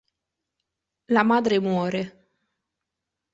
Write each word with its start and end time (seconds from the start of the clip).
La 1.17 1.23
madre 1.23 1.59
muore. 1.59 2.03